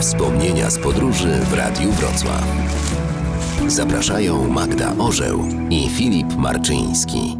Wspomnienia 0.00 0.70
z 0.70 0.78
podróży 0.78 1.28
w 1.28 1.52
Radiu 1.52 1.92
Wrocław. 1.92 2.44
Zapraszają 3.66 4.48
Magda 4.48 4.92
Orzeł 4.98 5.44
i 5.70 5.88
Filip 5.88 6.36
Marczyński. 6.36 7.36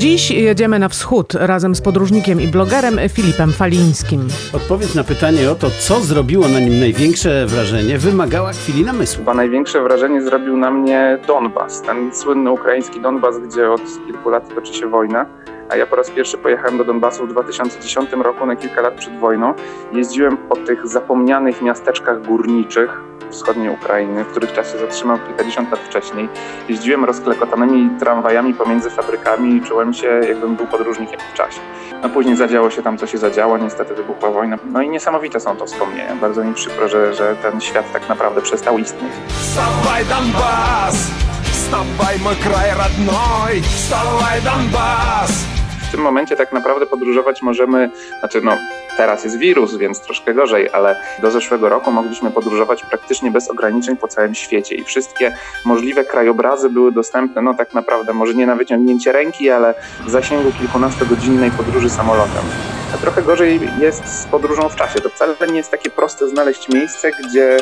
Dziś 0.00 0.30
jedziemy 0.30 0.78
na 0.78 0.88
wschód 0.88 1.34
razem 1.34 1.74
z 1.74 1.80
podróżnikiem 1.80 2.40
i 2.40 2.48
blogerem 2.48 2.98
Filipem 3.08 3.52
Falińskim. 3.52 4.28
Odpowiedź 4.52 4.94
na 4.94 5.04
pytanie 5.04 5.50
o 5.50 5.54
to, 5.54 5.70
co 5.70 6.00
zrobiło 6.00 6.48
na 6.48 6.60
nim 6.60 6.80
największe 6.80 7.46
wrażenie, 7.46 7.98
wymagała 7.98 8.52
chwili 8.52 8.84
namysłu. 8.84 9.18
Chyba 9.18 9.34
największe 9.34 9.82
wrażenie 9.82 10.22
zrobił 10.22 10.56
na 10.56 10.70
mnie 10.70 11.18
Donbas, 11.26 11.82
ten 11.82 12.14
słynny 12.14 12.50
ukraiński 12.50 13.00
Donbas, 13.00 13.38
gdzie 13.38 13.70
od 13.70 13.82
kilku 14.06 14.30
lat 14.30 14.54
toczy 14.54 14.74
się 14.74 14.86
wojna 14.86 15.26
a 15.70 15.76
ja 15.76 15.86
po 15.86 15.96
raz 15.96 16.10
pierwszy 16.10 16.38
pojechałem 16.38 16.78
do 16.78 16.84
Donbasu 16.84 17.26
w 17.26 17.28
2010 17.28 18.12
roku, 18.12 18.46
na 18.46 18.56
kilka 18.56 18.80
lat 18.80 18.94
przed 18.94 19.18
wojną. 19.18 19.54
Jeździłem 19.92 20.36
po 20.36 20.56
tych 20.56 20.86
zapomnianych 20.86 21.62
miasteczkach 21.62 22.22
górniczych, 22.22 23.00
wschodniej 23.30 23.68
Ukrainy, 23.68 24.24
w 24.24 24.28
których 24.28 24.52
czasie 24.52 24.78
zatrzymał 24.78 25.18
kilkadziesiąt 25.18 25.70
lat 25.70 25.80
wcześniej. 25.80 26.28
Jeździłem 26.68 27.04
rozklekotanymi 27.04 27.90
tramwajami 28.00 28.54
pomiędzy 28.54 28.90
fabrykami 28.90 29.56
i 29.56 29.62
czułem 29.62 29.94
się, 29.94 30.06
jakbym 30.28 30.56
był 30.56 30.66
podróżnikiem 30.66 31.20
w 31.32 31.36
czasie. 31.36 31.60
No 32.02 32.08
później 32.08 32.36
zadziało 32.36 32.70
się 32.70 32.82
tam, 32.82 32.98
co 32.98 33.06
się 33.06 33.18
zadziało, 33.18 33.58
niestety 33.58 33.94
wybuchła 33.94 34.30
wojna. 34.30 34.58
No 34.72 34.82
i 34.82 34.88
niesamowite 34.88 35.40
są 35.40 35.56
to 35.56 35.66
wspomnienia. 35.66 36.16
Bardzo 36.16 36.44
mi 36.44 36.54
przykro, 36.54 36.88
że, 36.88 37.14
że 37.14 37.36
ten 37.42 37.60
świat 37.60 37.92
tak 37.92 38.08
naprawdę 38.08 38.40
przestał 38.40 38.78
istnieć. 38.78 39.12
Stawaj 39.28 40.04
Donbas! 40.04 41.10
Stawaj 41.52 42.18
mój 42.18 42.36
kraj 42.36 42.70
rodnoj! 42.70 43.62
Stawaj 43.62 44.42
Donbas! 44.42 45.59
W 45.90 45.92
tym 45.92 46.02
momencie 46.02 46.36
tak 46.36 46.52
naprawdę 46.52 46.86
podróżować 46.86 47.42
możemy, 47.42 47.90
znaczy 48.20 48.40
no 48.40 48.56
teraz 48.96 49.24
jest 49.24 49.38
wirus, 49.38 49.76
więc 49.76 50.00
troszkę 50.00 50.34
gorzej, 50.34 50.68
ale 50.72 50.96
do 51.22 51.30
zeszłego 51.30 51.68
roku 51.68 51.92
mogliśmy 51.92 52.30
podróżować 52.30 52.82
praktycznie 52.82 53.30
bez 53.30 53.50
ograniczeń 53.50 53.96
po 53.96 54.08
całym 54.08 54.34
świecie 54.34 54.74
i 54.74 54.84
wszystkie 54.84 55.36
możliwe 55.64 56.04
krajobrazy 56.04 56.70
były 56.70 56.92
dostępne, 56.92 57.42
no 57.42 57.54
tak 57.54 57.74
naprawdę 57.74 58.12
może 58.12 58.34
nie 58.34 58.46
na 58.46 58.56
wyciągnięcie 58.56 59.12
ręki, 59.12 59.50
ale 59.50 59.74
w 60.06 60.10
zasięgu 60.10 60.52
kilkunastogodzinnej 60.52 61.50
podróży 61.50 61.90
samolotem. 61.90 62.44
A 62.94 62.98
trochę 62.98 63.22
gorzej 63.22 63.60
jest 63.78 64.22
z 64.22 64.26
podróżą 64.26 64.68
w 64.68 64.76
czasie. 64.76 65.00
To 65.00 65.08
wcale 65.08 65.34
nie 65.50 65.56
jest 65.56 65.70
takie 65.70 65.90
proste 65.90 66.28
znaleźć 66.28 66.68
miejsce, 66.68 67.10
gdzie 67.10 67.56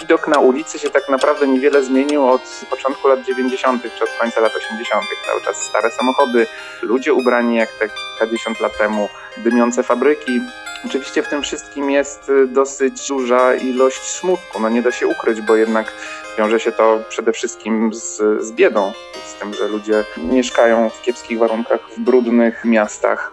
widok 0.00 0.28
na 0.28 0.38
ulicy 0.38 0.78
się 0.78 0.90
tak 0.90 1.08
naprawdę 1.08 1.46
niewiele 1.46 1.84
zmienił 1.84 2.28
od 2.28 2.42
początku 2.70 3.08
lat 3.08 3.24
90. 3.26 3.82
czy 3.82 4.04
od 4.04 4.10
końca 4.20 4.40
lat 4.40 4.56
80. 4.56 5.04
Cały 5.26 5.40
czas 5.40 5.56
stare 5.56 5.90
samochody, 5.90 6.46
ludzie 6.82 7.12
ubrani 7.12 7.56
jak 7.56 7.68
te 7.72 7.88
kilkadziesiąt 7.88 8.60
lat 8.60 8.78
temu, 8.78 9.08
dymiące 9.36 9.82
fabryki. 9.82 10.40
Oczywiście 10.86 11.22
w 11.22 11.28
tym 11.28 11.42
wszystkim 11.42 11.90
jest 11.90 12.32
dosyć 12.46 13.08
duża 13.08 13.54
ilość 13.54 14.02
smutku. 14.02 14.60
No 14.60 14.68
nie 14.68 14.82
da 14.82 14.92
się 14.92 15.06
ukryć, 15.06 15.40
bo 15.40 15.56
jednak 15.56 15.92
wiąże 16.38 16.60
się 16.60 16.72
to 16.72 17.00
przede 17.08 17.32
wszystkim 17.32 17.94
z, 17.94 18.16
z 18.40 18.52
biedą, 18.52 18.92
z 19.26 19.34
tym, 19.34 19.54
że 19.54 19.68
ludzie 19.68 20.04
mieszkają 20.16 20.90
w 20.90 21.02
kiepskich 21.02 21.38
warunkach, 21.38 21.80
w 21.96 22.00
brudnych 22.00 22.64
miastach, 22.64 23.32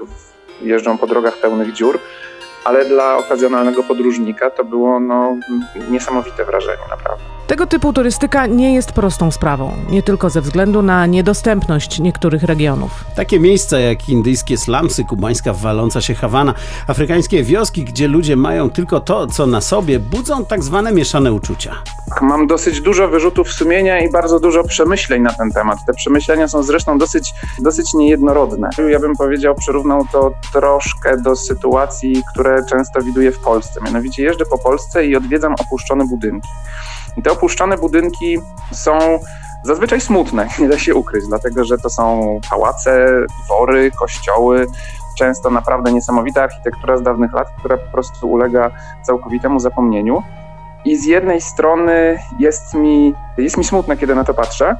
jeżdżą 0.61 0.97
po 0.97 1.07
drogach 1.07 1.37
pełnych 1.37 1.73
dziur 1.73 1.99
ale 2.65 2.85
dla 2.85 3.17
okazjonalnego 3.17 3.83
podróżnika 3.83 4.49
to 4.49 4.63
było 4.63 4.99
no, 4.99 5.37
niesamowite 5.89 6.45
wrażenie, 6.45 6.83
naprawdę. 6.89 7.34
Tego 7.47 7.67
typu 7.67 7.93
turystyka 7.93 8.47
nie 8.47 8.73
jest 8.73 8.91
prostą 8.91 9.31
sprawą, 9.31 9.71
nie 9.89 10.03
tylko 10.03 10.29
ze 10.29 10.41
względu 10.41 10.81
na 10.81 11.05
niedostępność 11.05 11.99
niektórych 11.99 12.43
regionów. 12.43 13.05
Takie 13.15 13.39
miejsca 13.39 13.79
jak 13.79 14.09
indyjskie 14.09 14.57
slumsy, 14.57 15.03
kubańska 15.03 15.53
waląca 15.53 16.01
się 16.01 16.15
Hawana, 16.15 16.53
afrykańskie 16.87 17.43
wioski, 17.43 17.83
gdzie 17.83 18.07
ludzie 18.07 18.35
mają 18.35 18.69
tylko 18.69 18.99
to, 18.99 19.27
co 19.27 19.47
na 19.47 19.61
sobie, 19.61 19.99
budzą 19.99 20.45
tak 20.45 20.63
zwane 20.63 20.91
mieszane 20.91 21.33
uczucia. 21.33 21.75
Mam 22.21 22.47
dosyć 22.47 22.81
dużo 22.81 23.07
wyrzutów 23.07 23.53
sumienia 23.53 23.99
i 23.99 24.11
bardzo 24.11 24.39
dużo 24.39 24.63
przemyśleń 24.63 25.21
na 25.21 25.33
ten 25.33 25.51
temat. 25.51 25.77
Te 25.87 25.93
przemyślenia 25.93 26.47
są 26.47 26.63
zresztą 26.63 26.97
dosyć, 26.97 27.33
dosyć 27.59 27.93
niejednorodne. 27.93 28.69
Ja 28.89 28.99
bym 28.99 29.15
powiedział, 29.15 29.55
przyrównał 29.55 30.07
to 30.11 30.31
troszkę 30.53 31.21
do 31.21 31.35
sytuacji, 31.35 32.23
które 32.33 32.65
często 32.69 33.01
widuję 33.01 33.31
w 33.31 33.39
Polsce. 33.39 33.81
Mianowicie 33.85 34.23
jeżdżę 34.23 34.45
po 34.45 34.57
Polsce 34.57 35.05
i 35.05 35.15
odwiedzam 35.15 35.55
opuszczone 35.59 36.05
budynki. 36.05 36.49
I 37.17 37.21
te 37.21 37.31
opuszczone 37.31 37.77
budynki 37.77 38.39
są 38.71 39.19
zazwyczaj 39.63 40.01
smutne, 40.01 40.47
nie 40.59 40.67
da 40.67 40.77
się 40.77 40.95
ukryć, 40.95 41.27
dlatego 41.27 41.65
że 41.65 41.77
to 41.77 41.89
są 41.89 42.39
pałace, 42.49 43.07
dwory, 43.45 43.91
kościoły, 43.91 44.67
często 45.17 45.49
naprawdę 45.49 45.93
niesamowita 45.93 46.43
architektura 46.43 46.97
z 46.97 47.01
dawnych 47.01 47.33
lat, 47.33 47.47
która 47.59 47.77
po 47.77 47.91
prostu 47.91 48.31
ulega 48.31 48.71
całkowitemu 49.03 49.59
zapomnieniu. 49.59 50.23
I 50.85 50.97
z 50.97 51.05
jednej 51.05 51.41
strony 51.41 52.19
jest 52.39 52.73
mi, 52.73 53.13
jest 53.37 53.57
mi 53.57 53.63
smutne, 53.63 53.97
kiedy 53.97 54.15
na 54.15 54.23
to 54.23 54.33
patrzę, 54.33 54.75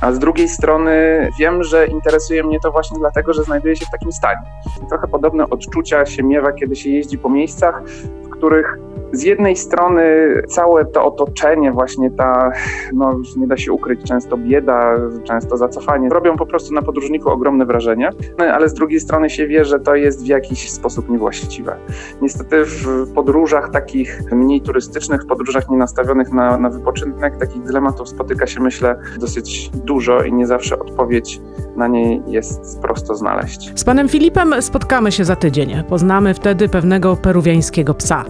a 0.00 0.12
z 0.12 0.18
drugiej 0.18 0.48
strony 0.48 1.28
wiem, 1.38 1.64
że 1.64 1.86
interesuje 1.86 2.42
mnie 2.42 2.60
to 2.60 2.72
właśnie 2.72 2.98
dlatego, 2.98 3.32
że 3.32 3.44
znajduję 3.44 3.76
się 3.76 3.86
w 3.86 3.90
takim 3.90 4.12
stanie. 4.12 4.40
Trochę 4.88 5.08
podobne 5.08 5.44
odczucia 5.50 6.06
się 6.06 6.22
miewa, 6.22 6.52
kiedy 6.52 6.76
się 6.76 6.90
jeździ 6.90 7.18
po 7.18 7.28
miejscach, 7.28 7.82
w 8.24 8.30
których 8.30 8.78
z 9.12 9.22
jednej 9.22 9.56
strony 9.56 10.02
całe 10.48 10.84
to 10.84 11.04
otoczenie, 11.04 11.72
właśnie 11.72 12.10
ta, 12.10 12.52
no 12.92 13.20
nie 13.36 13.46
da 13.46 13.56
się 13.56 13.72
ukryć, 13.72 14.02
często 14.02 14.36
bieda, 14.36 14.96
często 15.24 15.56
zacofanie, 15.56 16.08
robią 16.08 16.36
po 16.36 16.46
prostu 16.46 16.74
na 16.74 16.82
podróżniku 16.82 17.30
ogromne 17.30 17.66
wrażenie, 17.66 18.10
no, 18.38 18.44
ale 18.44 18.68
z 18.68 18.74
drugiej 18.74 19.00
strony 19.00 19.30
się 19.30 19.46
wie, 19.46 19.64
że 19.64 19.80
to 19.80 19.94
jest 19.94 20.24
w 20.24 20.26
jakiś 20.26 20.70
sposób 20.70 21.08
niewłaściwe. 21.08 21.76
Niestety 22.22 22.64
w 22.64 23.12
podróżach 23.14 23.70
takich 23.70 24.22
mniej 24.32 24.60
turystycznych, 24.60 25.22
w 25.22 25.26
podróżach 25.26 25.68
nienastawionych 25.68 26.32
na, 26.32 26.58
na 26.58 26.70
wypoczynek, 26.70 27.36
takich 27.36 27.62
dylematów 27.62 28.08
spotyka 28.08 28.46
się, 28.46 28.60
myślę, 28.60 29.00
dosyć 29.20 29.70
dużo 29.70 30.22
i 30.22 30.32
nie 30.32 30.46
zawsze 30.46 30.78
odpowiedź 30.78 31.40
na 31.76 31.88
niej 31.88 32.22
jest 32.26 32.80
prosto 32.82 33.14
znaleźć. 33.14 33.72
Z 33.74 33.84
panem 33.84 34.08
Filipem 34.08 34.62
spotkamy 34.62 35.12
się 35.12 35.24
za 35.24 35.36
tydzień. 35.36 35.84
Poznamy 35.88 36.34
wtedy 36.34 36.68
pewnego 36.68 37.16
peruwiańskiego 37.16 37.94
psa. 37.94 38.24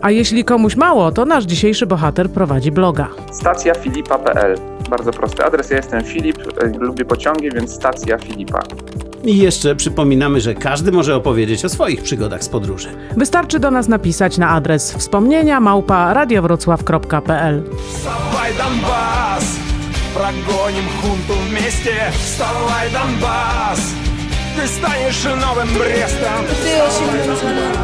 A 0.00 0.10
jeśli 0.19 0.43
komuś 0.43 0.75
mało, 0.75 1.11
to 1.11 1.25
nasz 1.25 1.43
dzisiejszy 1.43 1.85
bohater 1.85 2.29
prowadzi 2.29 2.71
bloga. 2.71 3.07
Stacja 3.31 3.73
Filipa.pl. 3.75 4.55
Bardzo 4.89 5.11
prosty 5.11 5.43
adres. 5.45 5.69
Ja 5.69 5.77
jestem 5.77 6.03
Filip, 6.03 6.37
e, 6.63 6.67
lubię 6.79 7.05
pociągi, 7.05 7.51
więc 7.51 7.73
stacja 7.73 8.17
Filipa. 8.17 8.59
I 9.23 9.37
jeszcze 9.37 9.75
przypominamy, 9.75 10.41
że 10.41 10.55
każdy 10.55 10.91
może 10.91 11.15
opowiedzieć 11.15 11.65
o 11.65 11.69
swoich 11.69 12.03
przygodach 12.03 12.43
z 12.43 12.49
podróży. 12.49 12.89
Wystarczy 13.17 13.59
do 13.59 13.71
nas 13.71 13.87
napisać 13.87 14.37
na 14.37 14.49
adres 14.49 14.93
wspomnienia 14.93 15.59
małpa 15.59 16.13
radiowrocław.pl. 16.13 17.63
Wstawaj 17.89 18.53
Donbas, 18.57 19.55
прогоним 20.13 20.85
хунту 21.01 21.33
вместе. 21.49 21.91
Вставай 22.11 22.89
Donbas, 22.91 23.79
ty 24.55 24.67
staniesz 24.67 25.23
nowym 25.23 25.67
Brestem. 25.77 26.43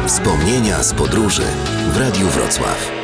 Wspomnienia 0.07 0.83
z 0.83 0.93
podróży 0.93 1.43
w 1.91 1.97
Radiu 1.97 2.27
Wrocław. 2.27 2.96